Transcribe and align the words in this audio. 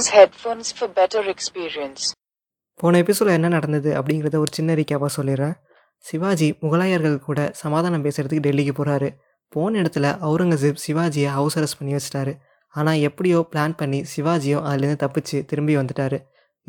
Use 0.00 0.10
headphones 0.16 0.68
for 0.78 0.86
better 0.98 1.22
experience. 1.32 2.02
போன 2.80 2.98
எபிசோடில் 3.02 3.34
என்ன 3.36 3.48
நடந்தது 3.54 3.90
அப்படிங்கிறத 3.98 4.36
ஒரு 4.42 4.52
சின்ன 4.56 4.74
ரீக்கேப்பாக 4.78 5.10
சொல்லிடுறேன். 5.16 5.54
சிவாஜி 6.04 6.48
முகலாயர்கள் 6.62 7.16
கூட 7.26 7.40
சமாதானம் 7.62 8.04
பேசுகிறதுக்கு 8.04 8.44
டெல்லிக்கு 8.46 8.74
போகிறாரு 8.78 9.08
போன 9.52 9.80
இடத்துல 9.82 10.12
அவுரங்கசீப் 10.26 10.80
சிவாஜியை 10.84 11.30
ஹவுஸ் 11.36 11.56
அரெஸ்ட் 11.58 11.78
பண்ணி 11.80 11.94
வச்சிட்டாரு. 11.96 12.32
ஆனால் 12.74 13.00
எப்படியோ 13.08 13.40
பிளான் 13.52 13.74
பண்ணி 13.80 14.00
சிவாஜியும் 14.12 14.64
அதுலேருந்து 14.70 15.00
தப்பிச்சு 15.04 15.40
திரும்பி 15.50 15.76
வந்துட்டாரு. 15.80 16.20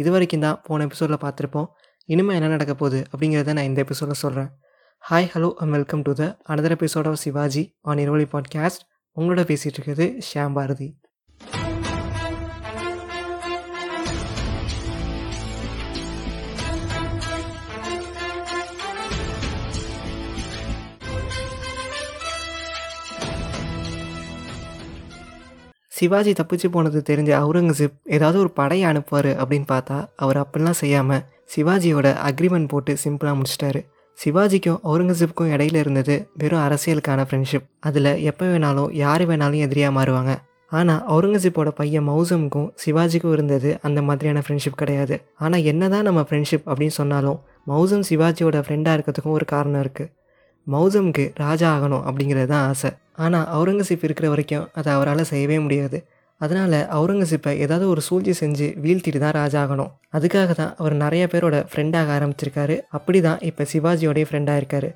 இது 0.02 0.12
வரைக்கும் 0.16 0.46
தான் 0.46 0.60
போன 0.68 0.88
எபிசோடில் 0.90 1.22
பார்த்துருப்போம். 1.26 1.70
இனிமேல் 2.06 2.38
என்ன 2.40 2.50
நடக்க 2.56 2.76
போகுது 2.82 3.02
அப்படிங்கிறத 3.12 3.56
நான் 3.60 3.70
இந்த 3.72 3.82
எபிசோடில் 3.86 4.22
சொல்கிறேன் 4.24 4.50
hi 5.12 5.30
hello 5.36 5.52
and 5.62 5.76
welcome 5.78 6.04
to 6.10 6.14
the 6.22 6.26
another 6.54 6.76
episode 6.78 7.10
of 7.12 7.22
Shivaji 7.26 7.64
on 7.92 8.04
Iravali 8.06 8.28
podcast 8.36 8.84
உங்களோட 9.18 9.44
பேசிகிட்டு 9.52 9.78
இருக்கிறது 9.78 10.08
ஷியாம் 10.30 10.58
பாரதி. 10.60 10.90
சிவாஜி 26.02 26.32
தப்பிச்சு 26.32 26.68
போனது 26.76 27.00
தெரிஞ்ச 27.10 27.32
அவுரங்கசீப் 27.44 27.96
ஏதாவது 28.16 28.38
ஒரு 28.44 28.52
படையை 28.60 28.86
அனுப்புவார் 28.92 29.32
அப்படின்னு 29.42 29.68
பார்த்தா 29.72 29.98
அவர் 30.24 30.40
அப்படிலாம் 30.44 30.78
செய்யாமல் 30.82 31.24
சிவாஜியோட 31.56 32.08
அக்ரிமெண்ட் 32.30 32.70
போட்டு 32.74 32.92
சிம்பிளாக 33.04 33.36
முடிச்சிட்டாரு. 33.40 33.80
சிவாஜிக்கும் 34.18 34.80
அவுரங்கசீப்புக்கும் 34.88 35.52
இடையில 35.56 35.82
இருந்தது 35.84 36.16
வெறும் 36.42 36.64
அரசியலுக்கான 36.68 37.26
ஃப்ரெண்ட்ஷிப் 37.28 37.68
அதில் 37.88 38.12
எப்போ 38.30 38.46
வேணாலும் 38.52 38.90
யார் 39.02 39.24
வேணாலும் 39.30 39.64
எதிரியாக 39.66 39.96
மாறுவாங்க. 39.98 40.34
ஆனால் 40.72 41.04
அவுரங்கசீப்போட 41.14 41.70
பையன் 41.80 42.08
மௌசமுக்கும் 42.10 42.68
சிவாஜிக்கும் 42.84 43.34
இருந்தது 43.38 43.72
அந்த 43.88 44.02
மாதிரியான 44.08 44.44
ஃப்ரெண்ட்ஷிப் 44.46 44.80
கிடையாது. 44.82 45.16
ஆனால் 45.46 45.66
என்னதான் 45.72 46.08
நம்ம 46.10 46.24
ஃப்ரெண்ட்ஷிப் 46.30 46.66
அப்படின்னு 46.70 46.98
சொன்னாலும் 47.02 47.40
மௌசம் 47.72 48.06
சிவாஜியோட 48.10 48.60
ஃப்ரெண்டாக 48.66 48.96
இருக்கிறதுக்கும் 48.98 49.38
ஒரு 49.40 49.48
காரணம் 49.54 49.84
இருக்குது 49.86 50.12
மௌசம்க்கு 50.68 51.26
ராஜா 51.44 51.68
ஆகணும் 51.76 52.04
அப்படிங்கிறது 52.08 52.50
தான் 52.54 52.66
ஆசை. 52.72 52.90
ஆனால் 53.26 53.48
அவுரங்கசீப் 53.56 54.04
இருக்கிற 54.08 54.28
வரைக்கும் 54.34 54.68
அதை 54.80 54.90
அவரால் 54.98 55.30
செய்யவே 55.32 55.58
முடியாது. 55.66 55.98
அதனால் 56.42 56.78
அவுரங்கசீப்பை 56.98 57.54
ஏதாவது 57.64 57.86
ஒரு 57.94 58.02
சூழ்ச்சி 58.08 58.34
செஞ்சு 58.42 58.68
வீழ்த்திட்டு 58.84 59.20
தான் 59.24 59.36
ராஜா 59.40 59.60
ஆகணும். 59.66 59.92
அதுக்காக 60.18 60.54
தான் 60.62 60.72
அவர் 60.82 60.96
நிறைய 61.04 61.24
பேரோட 61.34 61.58
ஃப்ரெண்டாக 61.72 62.14
ஆரம்பிச்சிருக்காரு. 62.18 62.78
அப்படி 62.98 63.22
தான் 63.28 63.42
இப்போ 63.50 63.66
சிவாஜியோடைய 63.74 64.26
ஃப்ரெண்டாக 64.30 64.62
இருக்காரு 64.62 64.90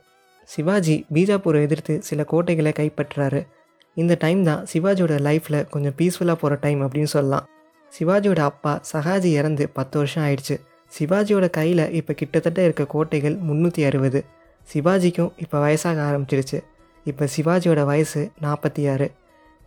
சிவாஜி 0.49 0.95
பீஜாப்பூரை 1.15 1.59
எதிர்த்து 1.67 1.93
சில 2.07 2.23
கோட்டைகளை 2.31 2.71
கைப்பற்றுறாரு 2.79 3.41
இந்த 3.97 4.13
டைம் 4.23 4.41
தான் 4.43 4.63
சிவாஜியோட 4.71 5.15
லைஃப்பில் 5.27 5.59
கொஞ்சம் 5.73 5.95
பீஸ்ஃபுல்லாக 5.99 6.37
போகிற 6.41 6.55
டைம் 6.65 6.81
அப்படின்னு 6.85 7.11
சொல்லலாம். 7.13 7.45
சிவாஜியோட 7.93 8.41
அப்பா 8.51 8.73
சகாஜி 8.91 9.29
இறந்து 9.39 9.65
பத்து 9.77 9.95
வருஷம் 9.99 10.23
ஆயிடுச்சு. 10.25 10.55
சிவாஜியோட 10.91 11.45
கையில் 11.49 11.83
இப்போ 11.99 12.13
கிட்டத்தட்ட 12.13 12.59
இருக்க 12.63 12.83
கோட்டைகள் 12.93 13.37
முந்நூற்றி 13.47 13.83
அறுபது. 13.89 14.19
சிவாஜிக்கும் 14.73 15.31
இப்போ 15.37 15.57
வயசாக 15.65 15.99
ஆரம்பிச்சிருச்சு. 16.09 16.59
இப்போ 17.05 17.27
சிவாஜியோட 17.35 17.85
வயசு 17.85 18.31
நாற்பத்தி 18.41 18.91
ஆறு 18.91 19.11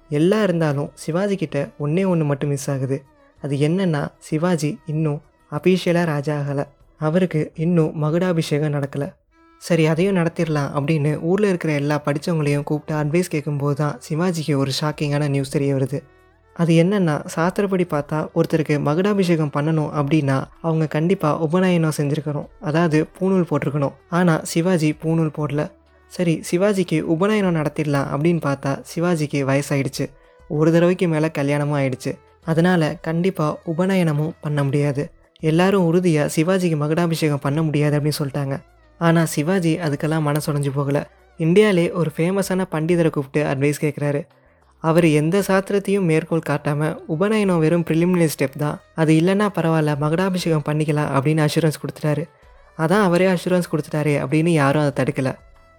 எல்லாம் 0.08 0.42
இருந்தாலும் 0.42 0.90
சிவாஜிக்கிட்ட 1.06 1.58
ஒன்றே 1.78 2.04
ஒன்று 2.04 2.24
மட்டும் 2.24 2.48
மிஸ் 2.48 2.70
ஆகுது. 2.70 3.02
அது 3.42 3.56
என்னென்னா 3.56 4.08
சிவாஜி 4.18 4.78
இன்னும் 4.86 5.22
அபிஷியலாக 5.50 6.04
ராஜா 6.04 6.40
ஆகலை. 6.40 6.64
அவருக்கு 7.00 7.52
இன்னும் 7.54 7.92
மகுடாபிஷேகம் 7.96 8.74
நடக்கலை. 8.74 9.08
சரி 9.58 9.86
அதையும் 9.86 10.16
நடத்திடலாம் 10.16 10.72
அப்படின்னு 10.78 11.20
ஊரில் 11.20 11.48
இருக்கிற 11.48 11.72
எல்லா 11.72 12.02
படித்தவங்களையும் 12.04 12.62
கூப்பிட்டு 12.62 13.02
அட்வைஸ் 13.02 13.30
கேட்கும்போது 13.30 13.76
தான் 13.76 13.98
சிவாஜிக்கு 14.08 14.56
ஒரு 14.56 14.72
ஷாக்கிங்கான 14.80 15.28
நியூஸ் 15.28 15.50
தெரிய 15.50 15.74
வருது. 15.74 16.02
அது 16.60 16.72
என்னென்னா 16.82 17.14
சாஸ்திரப்படி 17.34 17.84
பார்த்தா 17.92 18.18
ஒருத்தருக்கு 18.38 18.74
மகுடாபிஷேகம் 18.86 19.52
பண்ணணும் 19.56 19.90
அப்படின்னா 20.00 20.36
அவங்க 20.60 20.86
கண்டிப்பாக 20.94 21.42
உபநயனம் 21.46 21.96
செஞ்சுருக்கணும். 21.96 22.48
அதாவது 22.60 22.98
பூணூல் 23.16 23.48
போட்டிருக்கணும். 23.50 23.94
ஆனால் 24.18 24.44
சிவாஜி 24.52 24.90
பூணூல் 25.02 25.36
போடல. 25.38 25.64
சரி 26.12 26.34
சிவாஜிக்கு 26.50 26.98
உபநயனம் 27.14 27.58
நடத்திடலாம் 27.58 28.08
அப்படின்னு 28.14 28.42
பார்த்தா 28.48 28.72
சிவாஜிக்கு 28.92 29.40
வயசாயிடுச்சு. 29.50 30.06
ஒரு 30.48 30.72
தடவைக்கு 30.72 31.08
மேலே 31.08 31.30
கல்யாணமும் 31.30 31.78
ஆயிடுச்சு. 31.80 32.12
அதனால் 32.44 32.88
கண்டிப்பாக 33.00 33.58
உபநயனமும் 33.72 34.34
பண்ண 34.40 34.60
முடியாது. 34.64 35.02
எல்லாரும் 35.42 35.84
உறுதியாக 35.84 36.32
சிவாஜிக்கு 36.36 36.76
மகுடாபிஷேகம் 36.76 37.44
பண்ண 37.46 37.62
முடியாது 37.62 37.94
அப்படின்னு 37.98 38.20
சொல்லிட்டாங்க. 38.22 38.56
ஆனால் 39.00 39.30
சிவாஜி 39.34 39.72
அதுக்கெல்லாம் 39.86 40.26
மனசுடைஞ்சு 40.28 40.72
போகலை. 40.78 41.02
இந்தியாவிலே 41.40 41.84
ஒரு 41.92 42.10
ஃபேமஸான 42.16 42.64
பண்டிதரை 42.72 43.10
கூப்பிட்டு 43.10 43.42
அட்வைஸ் 43.50 43.82
கேட்குறாரு 43.84 44.20
அவர் 44.82 45.06
எந்த 45.20 45.36
சாத்திரத்தையும் 45.48 46.08
மேற்கோள் 46.10 46.48
காட்டாமல் 46.48 46.96
உபநயனம் 47.14 47.62
வெறும் 47.64 47.84
ப்ரிலிமினரி 47.88 48.28
ஸ்டெப் 48.34 48.58
தான். 48.58 48.76
அது 48.94 49.12
இல்லைன்னா 49.20 49.46
பரவாயில்ல 49.56 49.92
மகுடாபிஷேகம் 50.02 50.66
பண்ணிக்கலாம் 50.68 51.10
அப்படின்னு 51.16 51.44
அஷூரன்ஸ் 51.46 51.80
கொடுத்துட்டாரு. 51.82 52.24
அதான் 52.78 53.04
அவரே 53.06 53.26
அஷூரன்ஸ் 53.26 53.70
கொடுத்துட்டாரே 53.72 54.14
அப்படின்னு 54.22 54.52
யாரும் 54.62 54.82
அதை 54.84 54.92
தடுக்கலை. 55.00 55.32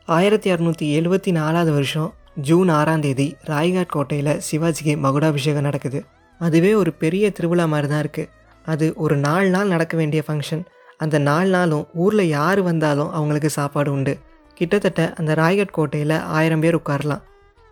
ஆயிரத்தி 0.07 0.49
அறநூற்றி 0.53 0.85
எழுபத்தி 0.99 1.31
நாலாவது 1.31 1.71
வருஷம் 1.77 2.09
ஜூன் 2.47 2.69
ஆறாம் 2.79 3.03
தேதி 3.05 3.27
ராய்காட் 3.51 3.93
கோட்டையில் 3.95 4.33
சிவாஜிக்கு 4.47 4.93
மகுடாபிஷேகம் 5.05 5.67
நடக்குது. 5.69 5.99
அதுவே 6.39 6.73
ஒரு 6.81 6.91
பெரிய 7.03 7.31
திருவிழா 7.37 7.65
மாதிரி 7.65 7.87
தான் 7.87 8.03
இருக்குது 8.05 8.29
அது 8.65 8.85
ஒரு 9.03 9.15
நாலு 9.27 9.49
நாள் 9.55 9.73
நடக்க 9.73 9.93
வேண்டிய 9.97 10.23
ஃபங்க்ஷன் 10.27 10.63
அந்த 11.03 11.17
நாலு 11.29 11.49
நாளும் 11.49 11.87
ஊரில் 12.03 12.31
யார் 12.37 12.61
வந்தாலும் 12.61 13.11
அவங்களுக்கு 13.17 13.49
சாப்பாடு 13.49 13.89
உண்டு. 13.97 14.13
கிட்டத்தட்ட 14.57 15.01
அந்த 15.19 15.31
ராய்கட் 15.41 15.75
கோட்டையில் 15.77 16.15
ஆயிரம் 16.37 16.63
பேர் 16.63 16.77
உட்காரலாம். 16.79 17.23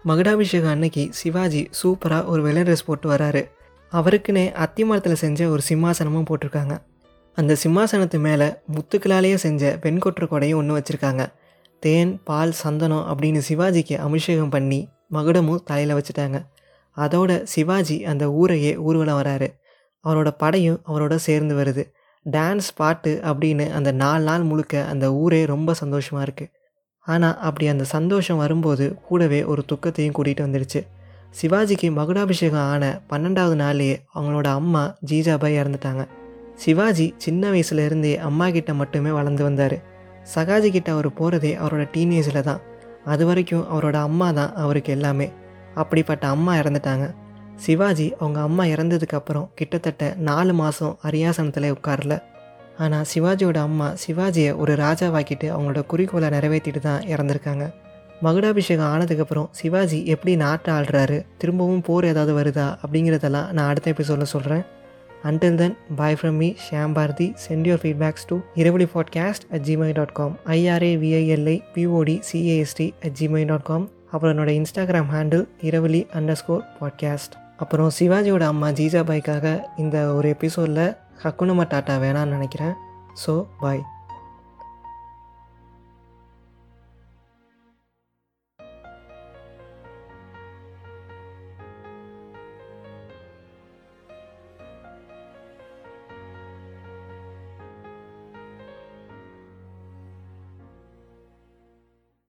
மகுடாபிஷேகம் 0.07 0.69
அன்னைக்கு 0.69 1.07
சிவாஜி 1.09 1.69
சூப்பராக 1.79 2.25
ஒரு 2.25 2.41
வெள்ளை 2.41 2.61
ட்ரெஸ் 2.61 2.85
போட்டு 2.85 3.07
வராரு. 3.09 3.41
அவருக்குன்னே 3.91 4.51
அத்தி 4.51 4.83
மரத்தில் 4.85 5.15
செஞ்ச 5.15 5.49
ஒரு 5.49 5.61
சிம்மாசனமும் 5.69 6.27
போட்டிருக்காங்க. 6.29 6.77
அந்த 7.37 7.55
சிம்மாசனத்து 7.63 8.19
மேலே 8.19 8.47
முத்துக்களாலேயே 8.73 9.35
செஞ்ச 9.35 9.79
வெண்கொற்று 9.81 10.27
கொடையும் 10.29 10.55
ஒன்று 10.55 10.77
வச்சுருக்காங்க. 10.77 11.25
தேன் 11.79 12.21
பால் 12.23 12.51
சந்தனம் 12.51 13.05
அப்படின்னு 13.09 13.41
சிவாஜிக்கு 13.49 13.97
அபிஷேகம் 13.97 14.49
பண்ணி 14.49 14.79
மகுடமும் 15.11 15.63
தலையில் 15.63 15.95
வச்சுட்டாங்க. 15.95 16.39
அதோட 16.97 17.43
சிவாஜி 17.43 18.05
அந்த 18.05 18.31
ஊரையே 18.31 18.77
ஊர்வலம் 18.77 19.19
வராரு. 19.21 19.49
அவரோட 20.03 20.31
படையும் 20.37 20.81
அவரோட 20.87 21.15
சேர்ந்து 21.15 21.55
வருது. 21.55 21.85
டான்ஸ் 22.25 22.69
பாட்டு 22.75 23.19
அப்படின்னு 23.23 23.71
அந்த 23.71 23.91
நாலு 23.91 24.23
நாள் 24.23 24.43
முழுக்க 24.43 24.85
அந்த 24.85 25.13
ஊரே 25.13 25.45
ரொம்ப 25.45 25.73
சந்தோஷமாக 25.73 26.25
இருக்குது 26.27 26.53
ஆனால் 27.07 27.39
அப்படி 27.39 27.67
அந்த 27.67 27.83
சந்தோஷம் 27.83 28.37
வரும்போது 28.37 28.85
கூடவே 29.07 29.43
ஒரு 29.43 29.65
துக்கத்தையும் 29.65 30.15
கூட்டிகிட்டு 30.17 30.45
வந்துடுச்சு. 30.47 30.79
சிவாஜிக்கு 31.41 31.87
மகுடாபிஷேகம் 31.91 32.67
ஆன 32.73 33.01
பன்னெண்டாவது 33.09 33.55
நாள்லேயே 33.63 33.95
அவங்களோட 34.15 34.47
அம்மா 34.59 34.95
ஜீஜாபாய் 35.11 35.59
இறந்துட்டாங்க. 35.61 36.03
சிவாஜி 36.55 37.13
சின்ன 37.17 37.49
வயசுலேருந்தே 37.51 38.13
அம்மா 38.17 38.49
கிட்ட 38.49 38.73
மட்டுமே 38.73 39.09
வளர்ந்து 39.09 39.43
வந்தார். 39.43 39.77
சகாஜி 40.35 40.69
கிட்ட 40.71 40.91
அவர் 40.91 41.09
போகிறதே 41.13 41.51
அவரோட 41.55 41.83
டீனேஜில் 41.95 42.41
தான். 42.41 42.61
அது 43.05 43.25
வரைக்கும் 43.25 43.65
அவரோட 43.73 43.97
அம்மா 44.01 44.31
தான் 44.31 44.55
அவருக்கு 44.55 44.91
எல்லாமே. 44.93 45.27
அப்படிப்பட்ட 45.75 46.27
அம்மா 46.27 46.53
இறந்துட்டாங்க. 46.55 47.05
சிவாஜி 47.55 48.07
அவங்க 48.19 48.39
அம்மா 48.41 48.63
இறந்ததுக்கப்புறம் 48.63 49.47
கிட்டத்தட்ட 49.55 50.13
நாலு 50.17 50.53
மாதம் 50.53 50.97
அரியாசனத்தில் 51.03 51.75
உட்காரல. 51.75 52.15
ஆனால் 52.77 53.05
சிவாஜியோட 53.15 53.57
அம்மா 53.57 53.93
சிவாஜியை 54.07 54.57
ஒரு 54.57 54.75
ராஜாவாக்கிட்டு 54.75 55.47
அவங்களோட 55.51 55.85
குறிக்கோளை 55.85 56.29
நிறைவேற்றிட்டு 56.29 56.79
தான் 56.79 57.01
இறந்துருக்காங்க. 57.03 57.65
மகுடாபிஷேகம் 58.21 58.91
ஆனதுக்கப்புறம் 58.93 59.47
சிவாஜி 59.51 60.05
எப்படி 60.05 60.35
நாட்டை 60.35 60.73
ஆள்றாரு 60.73 61.25
திரும்பவும் 61.37 61.81
போர் 61.81 62.05
ஏதாவது 62.05 62.33
வருதா 62.39 62.75
அப்படிங்கிறதெல்லாம் 62.83 63.51
நான் 63.51 63.69
அடுத்த 63.69 63.91
எபிசோடில் 63.91 64.25
சொல்கிறேன் 64.25 64.63
until 65.23 65.55
then 65.55 65.75
bye 65.95 66.17
from 66.21 66.31
me 66.31 66.53
Shyam 66.63 66.93
Bharathi 66.93 67.33
send 67.47 67.67
your 67.67 67.81
feedbacks 67.83 68.25
to 68.25 68.39
Iravali 68.55 68.87
podcast 68.93 69.41
at 69.51 69.61
Gmail 69.61 69.91
dot 69.91 70.11
com 70.11 70.37
I R A 70.47 70.97
V I L I 70.97 71.59
P O D 71.75 72.21
C A S T 72.31 72.93
at 73.05 73.17
Gmail 73.19 73.45
dot 73.45 73.63
com 73.63 73.89
அப்புறம் 74.11 74.37
என்னோட 74.37 74.61
Instagram 74.61 75.11
handle 75.11 75.47
Iravali 75.61 76.05
underscore 76.33 76.63
podcast 76.81 77.35
அப்புறம் 77.57 77.91
சிவாஜியோட 77.99 78.41
அம்மா 78.41 78.67
ஜீஜாபாய்க்காக 78.67 79.45
இந்த 79.77 80.13
ஒரு 80.13 80.29
எபிசோடில் 80.29 80.85
ஹக்குனம 81.23 81.65
tata 81.73 81.95
வேணான்னு 82.03 82.35
நினைக்கிறேன். 82.37 82.75
So 83.25 83.33
bye 83.59 83.81